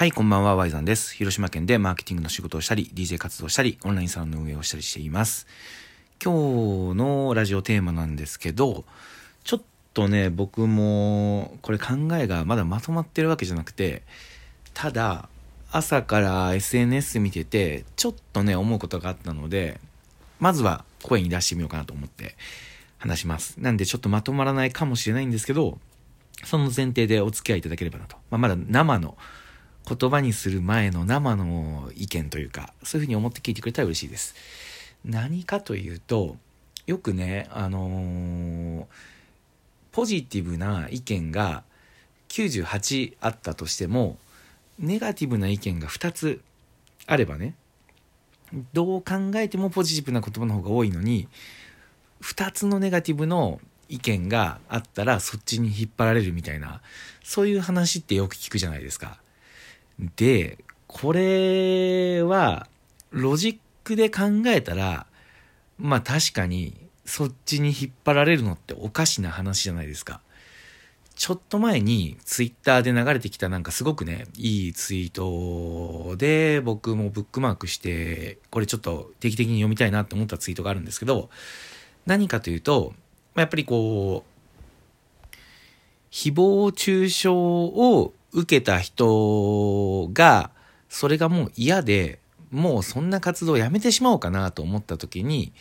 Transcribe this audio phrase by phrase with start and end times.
[0.00, 1.14] はい、こんばんは、ワイザンです。
[1.14, 5.46] 広島県でマーケティングの仕事をしたり、DJ 活動したり、オンラインサロンの運営をしたりしています。
[6.24, 8.86] 今日のラジオテーマなんですけど、
[9.44, 14.00] ちょっとね、僕も、これ考えがまだまとまってるわけじゃなくて、
[14.72, 15.28] ただ、
[15.70, 19.80] 朝から SNS 見てて、ちょっとね、思うことがあったので、
[20.38, 22.36] まずは声に出してみようかなと思って
[22.96, 23.60] 話します。
[23.60, 25.78] なんでちょっとまとまらないかもしれないんですけど、
[26.46, 28.16] その前提でお付き合いいただければなと。
[28.30, 29.18] まあ、まだ生の
[29.88, 34.34] 言葉にする前の生の意見というか、そういうふうに思って聞いてくれたら嬉しいです。
[35.04, 36.36] 何かというと、
[36.86, 38.86] よくね、あのー、
[39.92, 41.64] ポジティブな意見が
[42.28, 44.18] 98あったとしても、
[44.78, 46.40] ネガティブな意見が2つ
[47.06, 47.54] あればね、
[48.72, 51.28] どう考えてもポジティブな言葉の方が多いのに、
[52.22, 56.80] 2つのネガティブの意見があったらそっちに引っ張られるみたいな、
[57.24, 59.20] そういう話ってよく聞くじゃないですか。
[60.16, 62.66] で、これは、
[63.10, 65.06] ロジックで考えたら、
[65.78, 70.20] まあ確かに、そっちに引っ張られるのっておかしな話じゃないですか。
[71.16, 81.28] ちょっと前にツイッターで流れてきたなんかすごくね、いいツイートで僕もブックマークして、これちょっと定期的に読みたいなって思ったツイートがあるんですけど、
[82.06, 82.94] 何かというと、
[83.34, 85.26] やっぱりこう、
[86.10, 90.50] 誹謗中傷を受けた人が、
[90.88, 95.52] それがもう嫌で、もうそんな活動をやめてしまおうかなと思った時に、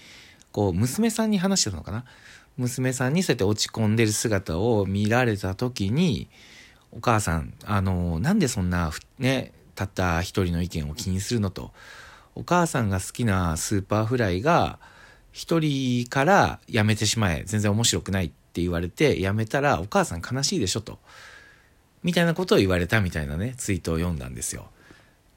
[0.52, 2.06] こう、娘さんに話してたのかな？
[2.58, 6.28] 娘さんにそうやって落ち込んでる姿を見られた時に、
[6.92, 11.72] お母さん、あの、なんでそんな、ね、たった一人の意見を気にするのと。
[12.36, 14.80] お母さんが好きな Superfly が、
[15.32, 17.44] 一人からやめてしまえ。
[17.46, 20.98] 全然面白くないって言われて、やめたらお母さん悲しいでしょと。
[22.04, 24.70] みたいなことを言われたみたいなね、ツイートを読んだんですよ。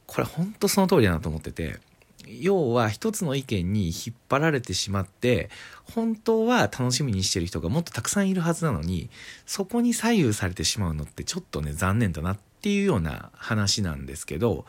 [0.06, 1.80] これほんとその通りだなと思ってて、
[2.26, 5.50] 要は一つの意見に引っ張られてしまって、
[5.84, 9.10] 本当は楽しみにしてる人がもっとたくさんいるはずなのに、
[9.46, 14.64] そこに左右されてしまうのってちょっとね、残念だなっていうような話なんですけど、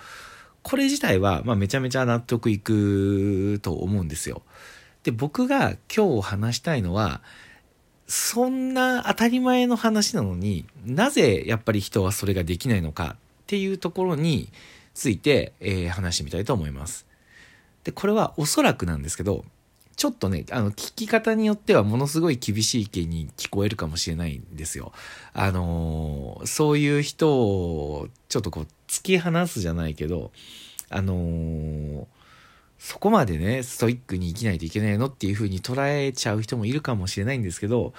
[0.63, 4.41] これ自体は、まあ、めちゃめちゃ納得いくと思うんですよ。
[5.03, 7.21] で、僕が今日話したいのは、
[8.15, 14.49] そんな当たり前の話なのになぜやっぱり人はそれができないのかっていうところに
[14.93, 17.07] ついて、えー、話してみたいと思います。
[17.83, 19.43] で、これはおそらくなんですけど、
[19.95, 24.91] ちょっとね、あの、聞き方によってはものすごい厳しい意見に聞こえるかもしれないんですよ。
[25.33, 30.31] あのー、そういう人をちょっとこう突き放すじゃないけど、
[30.91, 32.05] あのー、
[32.83, 37.93] そこまでね、ストイックに生きないといけないのっていう風に捉えちゃう人もいるかもしれないんですけど、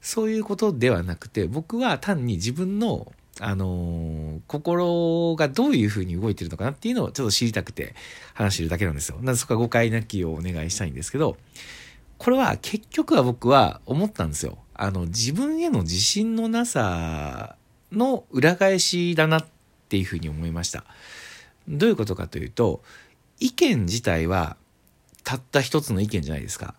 [0.00, 7.94] そういうことではなくて、僕は単に自分の、あのー、心がどういう風に動いてるのかなっていうのをちょっと知りたくて
[8.32, 9.16] 話してるだけなんですよ。
[9.16, 11.36] なのでそこは誤解なきをお願いしたいんですけど、
[12.16, 14.56] これは結局は僕は思ったんですよ。
[14.72, 17.56] あの、自分への自信のなさ
[17.92, 19.46] の裏返しだなっ
[19.90, 20.84] ていう風に思いました。
[21.68, 22.82] どういうことかというと、
[23.40, 24.56] 意見自体は
[25.24, 26.74] たった一つの意見じゃないですか。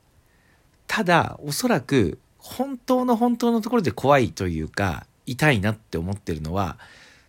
[0.88, 6.78] ただ、おそらく本当の本当のところで怖いというか、痛いなって思ってるのは、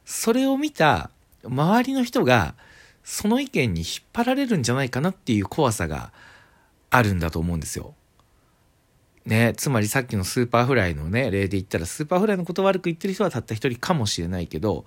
[0.05, 1.11] それを見た
[1.45, 2.55] 周りの人が
[3.05, 6.13] その意見に引っ張られるんじゃないかなっていう怖さが
[6.91, 7.95] あるんだと思うんですよ。
[9.25, 14.85] ね、つまりさっきの Superflyのね、例で言ったら、 Superflyのこと悪く言ってる人はたった一人かもしれないけど、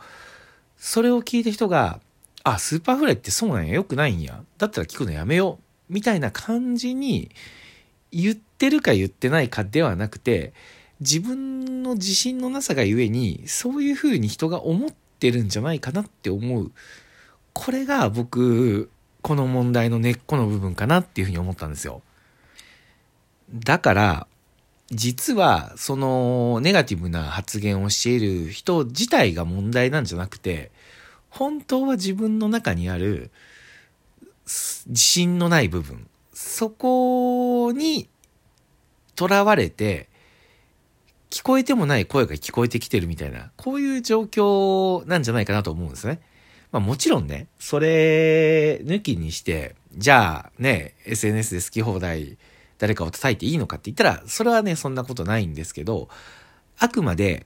[0.78, 2.02] それを聞いた人が、
[2.46, 4.44] あ、 Superflyってそうなんや、良くないんや。
[4.60, 5.58] だったら聞くのやめよ
[5.90, 5.94] う。
[5.94, 7.32] みたいな感じに
[8.12, 10.54] 言ってるか言ってないかではなくて、
[11.00, 16.72] 自分の自信のなさがゆえに、そういう風に人が思ってるんじゃないかなって思う。
[17.54, 18.92] これが僕、
[19.24, 22.04] この問題の根っこの部分かなっていうふうに思ったんですよ。
[23.52, 24.28] だから、
[24.92, 30.72] 実は、その、ネガティブな発言をしている人自体が問題なんじゃなくて、
[31.38, 33.30] 本当は自分の中にある
[34.46, 38.08] 自信のない部分、そこに
[39.16, 40.08] とらわれて、
[41.30, 46.22] 聞こえてもない声が聞こえてきてるみたいな、こういう状況なんじゃないかなと思うんですね。
[46.72, 52.38] まあもちろんね、それ抜きにして、じゃあね、SNS で好き放題
[52.78, 56.08] 誰かを叩いていいのかって言ったら、それはね、そんなことないんですけど、
[56.78, 57.46] あくまで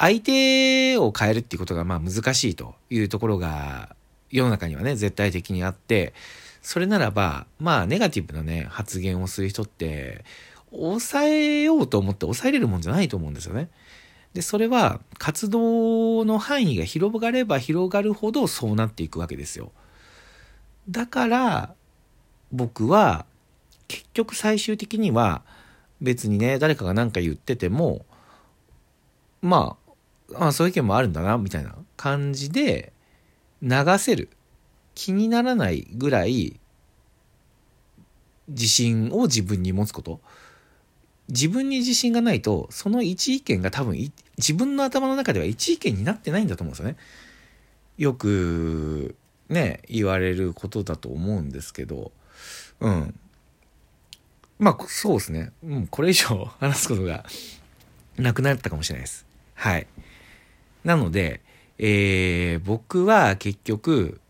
[0.00, 3.94] 相手を変えるっていうことがまあ難しいというところが
[4.30, 6.14] 世の中にはね、絶対的にあって、
[6.62, 10.24] それならば、まあネガティブなね、発言をする人って、
[10.72, 13.68] 抑えようと思って抑えれるもんじゃないと思うんですよね。
[14.32, 19.70] で、それは活動の範囲が広がれば広がるほどそうなっていくわけですよ。
[20.88, 21.74] だから、
[22.52, 23.26] 僕は
[23.86, 25.42] 結局最終的には
[26.00, 28.06] 別にね、誰かが何か言ってても、
[29.42, 29.79] まあ、
[30.34, 32.92] あそういう意見もあるんだな、みたいな感じで
[33.62, 34.28] 流せる。
[34.94, 36.60] 気にならないぐらい
[38.48, 40.20] 自信を自分に持つこと。
[41.28, 43.96] 自分に自信がないと、その一意見が多分、
[44.36, 46.96] 自分の頭の中では一意見になってないんだと思うんですよね。
[47.96, 49.14] よく、
[49.48, 52.12] ね、言われることだと思うんですけど、
[52.80, 53.14] うん。
[54.58, 55.52] まあ、そうですね。
[55.62, 57.24] うん、これ以上話すことが
[58.16, 59.24] なくなったかもしれないです。
[59.54, 59.86] はい。
[60.84, 61.40] なので、
[61.78, 64.20] えー、僕は結局、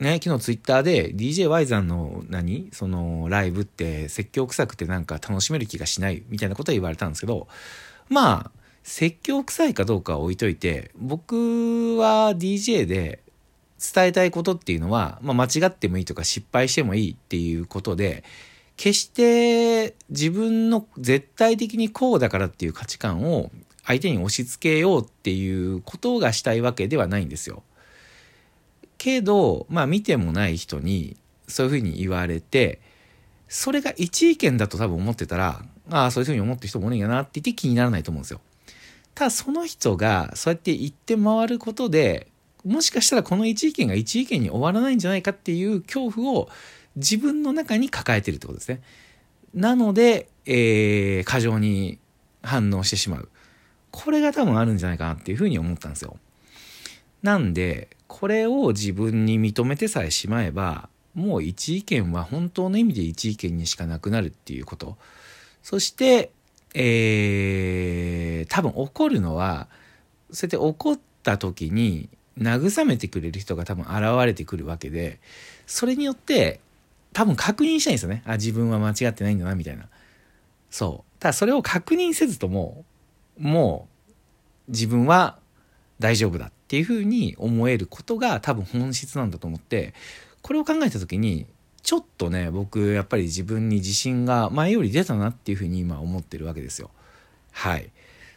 [0.00, 7.48] ね、昨日ツイッターで DJY さんの何そのライブって説教臭くてなんか楽しめる気がしないみたいなことは言われたんですけど、
[8.08, 8.50] まあ、
[8.82, 13.20] 説教臭いかどうかは置いといて、僕は DJ で
[13.92, 18.24] 伝えたいことっていうのは、まあ、間違ってもいいとか失敗してもいいっていうことで、
[18.76, 23.50] 決して自分の絶対的にこうだからっていう価値観を
[23.86, 27.62] 相手に押し付けようっていうことがしたいわけではないんですよ。
[28.98, 31.16] けど、まあ見てもない人に
[31.48, 32.80] そういうふうに言われて、
[33.48, 38.40] それが一意見だと多分思ってたら、ああ、そういうふうに思ってる人もおるんやなって言って気にならないと思うんですよ。
[39.14, 42.28] ただその人がそうやって言って回ることで、
[42.64, 46.48] もしかしたらこの一意見が一意見に終わらないんじゃないかっていう恐怖を
[46.96, 48.82] 自分の中に抱えてるってことですね。
[49.52, 51.98] なので、えー、過剰に
[52.42, 53.28] 反応してしまう。
[53.94, 56.16] これが多分あるんじゃないかなっていうふうに思ったんですよ。
[57.22, 64.96] なんで、これを自分に認めてさえしまえば、もう一意見は本当の意味で一意見にしかなくなるっていうこと。
[65.62, 66.32] そして、
[66.74, 69.68] えー、多分怒るのは、
[70.32, 75.20] そうやって怒った時に慰めてくれる人が多分現れてくるわけで、
[75.68, 76.58] それによって
[77.12, 78.24] 多分確認したいんですよね。
[78.26, 79.88] あ、自分は間違ってないんだな、みたいな。
[80.68, 81.20] そう。
[81.20, 82.84] ただそれを確認せずとも、
[83.38, 83.88] も
[84.68, 85.38] う自分は
[85.98, 89.94] 大丈夫だっていうふうに思えることが多分本質なんだと思って
[90.42, 91.46] これを考えた時に
[91.82, 96.90] ちょっとね僕やっぱり自分に自信が前より出たなっていうふうに今思ってるわけですよ。
[97.52, 97.90] はい。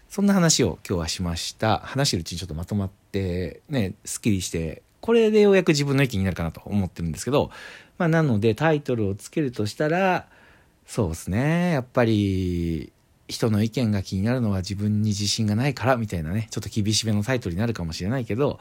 [0.10, 1.80] そんな話を今日はしました。
[1.80, 7.52] 話してるうちにちょっとまとまってねすっきりしてこれでようやく自分の意見になるかなと思ってるんですけど
[7.98, 10.28] まあなのでタイトルをつけるとしたら
[10.86, 11.72] そうですね。
[11.72, 12.92] やっぱり
[13.28, 18.60] 人の意見が気になるのは自分に自信がないからみたいなね、ちょっと厳しめのタイトルになるかもしれないけど、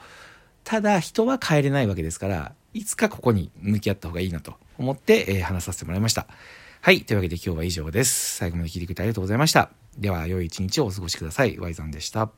[0.65, 6.27] ただ人は変えれないわけですから、いつかここに向き合った方がいいなと思って、えー、話させてもらいました。
[6.83, 7.03] はい。
[7.03, 8.37] というわけで今日は以上です。
[8.37, 9.71] 最後まで聞いてくれてありがとうございました。
[9.99, 11.59] では、良い一日をお過ごしください。
[11.59, 12.31] Y さんでした。